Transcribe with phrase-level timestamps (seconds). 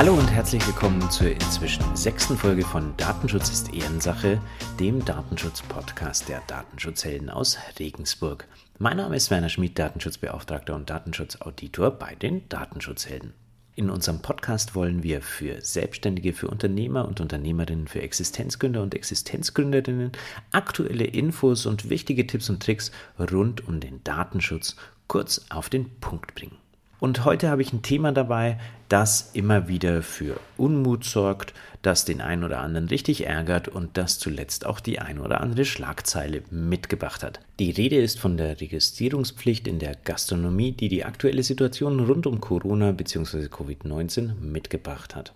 [0.00, 4.40] Hallo und herzlich willkommen zur inzwischen sechsten Folge von Datenschutz ist Ehrensache,
[4.78, 8.48] dem Datenschutz-Podcast der Datenschutzhelden aus Regensburg.
[8.78, 13.34] Mein Name ist Werner Schmid, Datenschutzbeauftragter und Datenschutzauditor bei den Datenschutzhelden.
[13.76, 20.12] In unserem Podcast wollen wir für Selbstständige, für Unternehmer und Unternehmerinnen, für Existenzgründer und Existenzgründerinnen
[20.50, 24.76] aktuelle Infos und wichtige Tipps und Tricks rund um den Datenschutz
[25.06, 26.59] kurz auf den Punkt bringen.
[27.00, 28.58] Und heute habe ich ein Thema dabei,
[28.90, 34.18] das immer wieder für Unmut sorgt, das den einen oder anderen richtig ärgert und das
[34.18, 37.40] zuletzt auch die ein oder andere Schlagzeile mitgebracht hat.
[37.58, 42.40] Die Rede ist von der Registrierungspflicht in der Gastronomie, die die aktuelle Situation rund um
[42.40, 43.46] Corona bzw.
[43.46, 45.32] Covid-19 mitgebracht hat.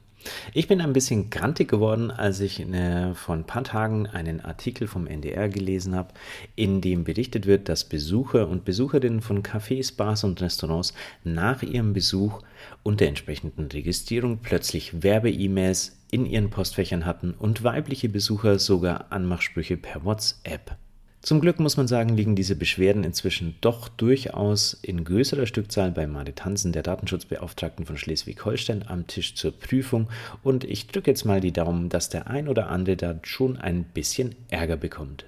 [0.52, 4.87] Ich bin ein bisschen grantig geworden, als ich eine, vor ein paar Tagen einen Artikel
[4.87, 6.15] vom NDR gelesen habe,
[6.57, 11.93] in dem berichtet wird, dass Besucher und Besucherinnen von Cafés, Bars und Restaurants nach ihrem
[11.93, 12.43] Besuch
[12.82, 19.76] und der entsprechenden Registrierung plötzlich Werbe-E-Mails in ihren Postfächern hatten und weibliche Besucher sogar Anmachsprüche
[19.76, 20.76] per WhatsApp.
[21.24, 26.06] Zum Glück muss man sagen, liegen diese Beschwerden inzwischen doch durchaus in größerer Stückzahl bei
[26.06, 30.10] Marit Hansen, der Datenschutzbeauftragten von Schleswig-Holstein, am Tisch zur Prüfung.
[30.42, 33.84] Und ich drücke jetzt mal die Daumen, dass der ein oder andere da schon ein
[33.84, 35.24] bisschen Ärger bekommt.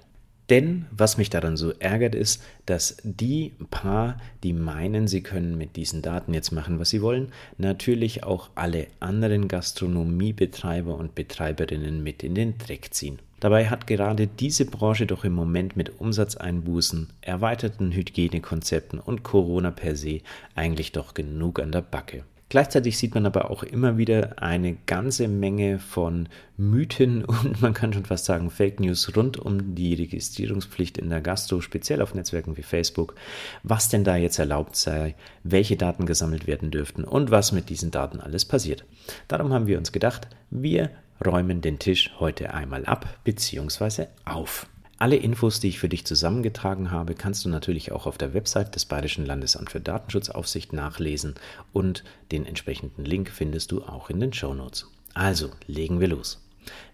[0.51, 5.75] Denn was mich daran so ärgert, ist, dass die paar, die meinen, sie können mit
[5.77, 12.21] diesen Daten jetzt machen, was sie wollen, natürlich auch alle anderen Gastronomiebetreiber und Betreiberinnen mit
[12.21, 13.17] in den Dreck ziehen.
[13.39, 19.95] Dabei hat gerade diese Branche doch im Moment mit Umsatzeinbußen, erweiterten Hygienekonzepten und Corona per
[19.95, 20.21] se
[20.55, 22.23] eigentlich doch genug an der Backe.
[22.49, 27.91] Gleichzeitig sieht man aber auch immer wieder eine ganze Menge von Mythen und man kann
[27.91, 32.55] schon fast sagen Fake News rund um die Registrierungspflicht in der Gastro, speziell auf Netzwerken
[32.55, 33.15] wie Facebook,
[33.63, 37.91] was denn da jetzt erlaubt sei, welche Daten gesammelt werden dürften und was mit diesen
[37.91, 38.85] Daten alles passiert.
[39.27, 40.89] Darum haben wir uns gedacht, wir
[41.25, 44.07] räumen den Tisch heute einmal ab bzw.
[44.25, 44.67] auf.
[44.99, 48.73] Alle Infos, die ich für dich zusammengetragen habe, kannst du natürlich auch auf der Website
[48.73, 51.35] des Bayerischen Landesamt für Datenschutzaufsicht nachlesen
[51.71, 54.87] und den entsprechenden Link findest du auch in den Shownotes.
[55.13, 56.43] Also, legen wir los.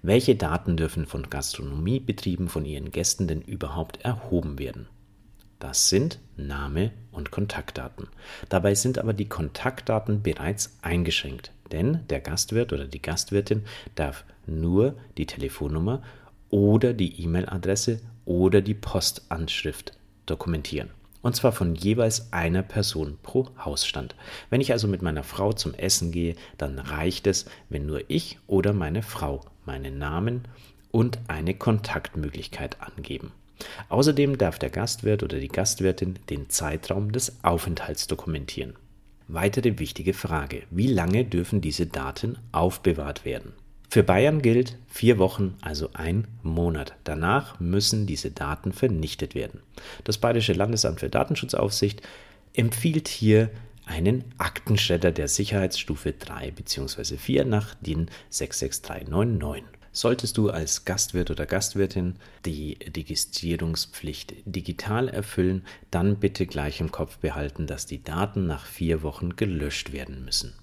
[0.01, 4.87] Welche Daten dürfen von Gastronomiebetrieben von ihren Gästen denn überhaupt erhoben werden?
[5.63, 8.09] Das sind Name und Kontaktdaten.
[8.49, 13.63] Dabei sind aber die Kontaktdaten bereits eingeschränkt, denn der Gastwirt oder die Gastwirtin
[13.95, 16.03] darf nur die Telefonnummer
[16.49, 19.93] oder die E-Mail-Adresse oder die Postanschrift
[20.25, 20.89] dokumentieren.
[21.21, 24.15] Und zwar von jeweils einer Person pro Hausstand.
[24.49, 28.37] Wenn ich also mit meiner Frau zum Essen gehe, dann reicht es, wenn nur ich
[28.47, 30.41] oder meine Frau meinen Namen
[30.91, 33.31] und eine Kontaktmöglichkeit angeben.
[33.89, 38.73] Außerdem darf der Gastwirt oder die Gastwirtin den Zeitraum des Aufenthalts dokumentieren.
[39.27, 40.63] Weitere wichtige Frage.
[40.69, 43.53] Wie lange dürfen diese Daten aufbewahrt werden?
[43.89, 46.95] Für Bayern gilt vier Wochen, also ein Monat.
[47.03, 49.59] Danach müssen diese Daten vernichtet werden.
[50.03, 52.01] Das Bayerische Landesamt für Datenschutzaufsicht
[52.53, 53.51] empfiehlt hier
[53.85, 57.17] einen Aktenschredder der Sicherheitsstufe 3 bzw.
[57.17, 59.63] 4 nach DIN 66399.
[59.95, 62.15] Solltest du als Gastwirt oder Gastwirtin
[62.45, 69.03] die Registrierungspflicht digital erfüllen, dann bitte gleich im Kopf behalten, dass die Daten nach vier
[69.03, 70.53] Wochen gelöscht werden müssen.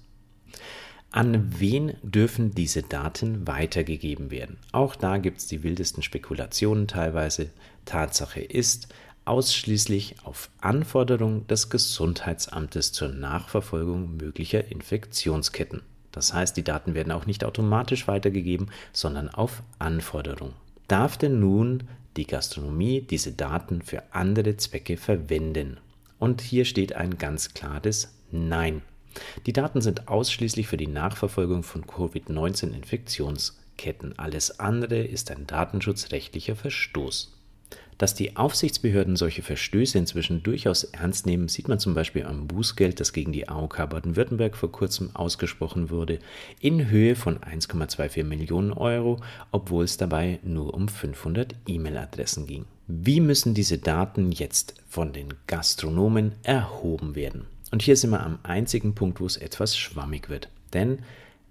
[1.11, 4.57] An wen dürfen diese Daten weitergegeben werden?
[4.73, 7.49] Auch da gibt es die wildesten Spekulationen teilweise.
[7.85, 8.89] Tatsache ist,
[9.23, 15.81] ausschließlich auf Anforderung des Gesundheitsamtes zur Nachverfolgung möglicher Infektionsketten.
[16.11, 20.53] Das heißt, die Daten werden auch nicht automatisch weitergegeben, sondern auf Anforderung.
[20.87, 21.85] Darf denn nun
[22.17, 25.77] die Gastronomie diese Daten für andere Zwecke verwenden?
[26.19, 28.81] Und hier steht ein ganz klares Nein.
[29.45, 34.19] Die Daten sind ausschließlich für die Nachverfolgung von Covid-19-Infektionsketten.
[34.19, 37.40] Alles andere ist ein datenschutzrechtlicher Verstoß.
[38.01, 42.99] Dass die Aufsichtsbehörden solche Verstöße inzwischen durchaus ernst nehmen, sieht man zum Beispiel am Bußgeld,
[42.99, 46.17] das gegen die AOK Baden-Württemberg vor kurzem ausgesprochen wurde,
[46.59, 49.21] in Höhe von 1,24 Millionen Euro,
[49.51, 52.65] obwohl es dabei nur um 500 E-Mail-Adressen ging.
[52.87, 57.45] Wie müssen diese Daten jetzt von den Gastronomen erhoben werden?
[57.69, 60.49] Und hier sind wir am einzigen Punkt, wo es etwas schwammig wird.
[60.73, 61.03] Denn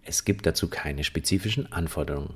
[0.02, 2.34] es gibt dazu keine spezifischen Anforderungen.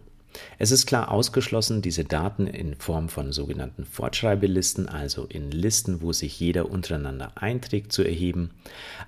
[0.58, 6.12] Es ist klar ausgeschlossen, diese Daten in Form von sogenannten Fortschreibelisten, also in Listen, wo
[6.12, 8.50] sich jeder untereinander einträgt, zu erheben.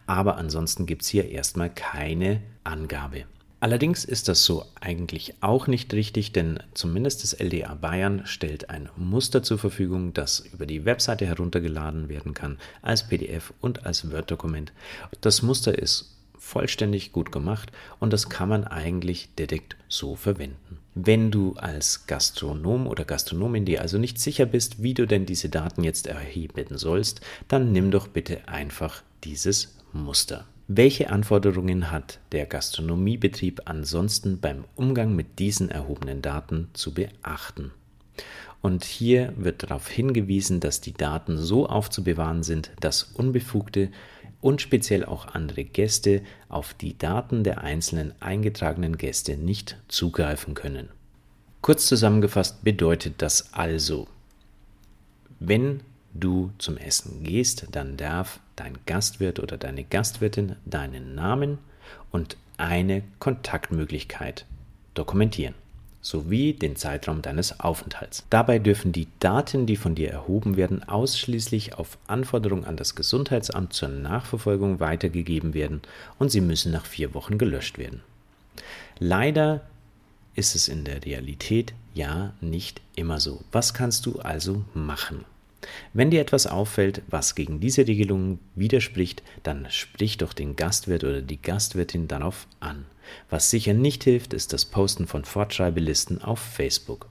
[0.06, 3.24] Aber ansonsten gibt es hier erstmal keine Angabe.
[3.58, 8.90] Allerdings ist das so eigentlich auch nicht richtig, denn zumindest das LDA Bayern stellt ein
[8.96, 14.72] Muster zur Verfügung, das über die Webseite heruntergeladen werden kann, als PDF und als Word-Dokument.
[15.22, 16.15] Das Muster ist
[16.46, 20.78] vollständig gut gemacht und das kann man eigentlich direkt so verwenden.
[20.94, 25.48] Wenn du als Gastronom oder Gastronomin dir also nicht sicher bist, wie du denn diese
[25.48, 30.46] Daten jetzt erheben sollst, dann nimm doch bitte einfach dieses Muster.
[30.68, 37.72] Welche Anforderungen hat der Gastronomiebetrieb ansonsten beim Umgang mit diesen erhobenen Daten zu beachten?
[38.62, 43.90] Und hier wird darauf hingewiesen, dass die Daten so aufzubewahren sind, dass Unbefugte
[44.46, 50.88] und speziell auch andere Gäste auf die Daten der einzelnen eingetragenen Gäste nicht zugreifen können.
[51.62, 54.06] Kurz zusammengefasst bedeutet das also,
[55.40, 55.80] wenn
[56.14, 61.58] du zum Essen gehst, dann darf dein Gastwirt oder deine Gastwirtin deinen Namen
[62.12, 64.46] und eine Kontaktmöglichkeit
[64.94, 65.56] dokumentieren,
[66.06, 68.24] sowie den Zeitraum deines Aufenthalts.
[68.30, 73.72] Dabei dürfen die Daten, die von dir erhoben werden, ausschließlich auf Anforderung an das Gesundheitsamt
[73.72, 75.82] zur Nachverfolgung weitergegeben werden
[76.18, 78.02] und sie müssen nach vier Wochen gelöscht werden.
[78.98, 79.62] Leider
[80.34, 83.42] ist es in der Realität ja nicht immer so.
[83.50, 85.24] Was kannst du also machen?
[85.92, 91.22] Wenn dir etwas auffällt, was gegen diese Regelung widerspricht, dann sprich doch den Gastwirt oder
[91.22, 92.84] die Gastwirtin darauf an.
[93.30, 97.08] Was sicher nicht hilft, ist das Posten von Fortschreibelisten auf Facebook.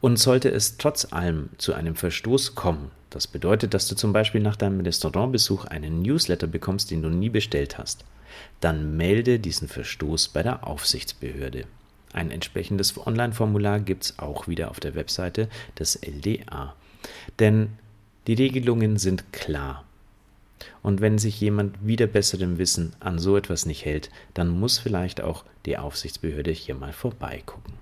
[0.00, 4.40] Und sollte es trotz allem zu einem Verstoß kommen, das bedeutet, dass du zum Beispiel
[4.40, 8.04] nach deinem Restaurantbesuch einen Newsletter bekommst, den du nie bestellt hast,
[8.60, 11.66] dann melde diesen Verstoß bei der Aufsichtsbehörde.
[12.12, 15.48] Ein entsprechendes Online-Formular gibt es auch wieder auf der Webseite
[15.78, 16.74] des LDA.
[17.38, 17.70] Denn
[18.26, 19.84] die Regelungen sind klar.
[20.82, 25.20] Und wenn sich jemand wieder besserem Wissen an so etwas nicht hält, dann muss vielleicht
[25.20, 27.74] auch die Aufsichtsbehörde hier mal vorbeigucken.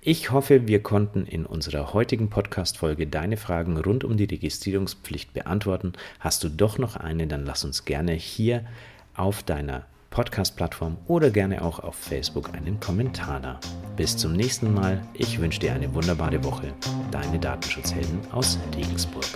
[0.00, 5.92] Ich hoffe, wir konnten in unserer heutigen Podcast-Folge deine Fragen rund um die Registrierungspflicht beantworten.
[6.20, 8.64] Hast du doch noch eine, dann lass uns gerne hier
[9.14, 13.60] auf deiner Podcast-Plattform oder gerne auch auf Facebook einen Kommentar da.
[13.96, 15.02] Bis zum nächsten Mal.
[15.14, 16.72] Ich wünsche dir eine wunderbare Woche.
[17.10, 19.26] Deine Datenschutzhelden aus Regensburg.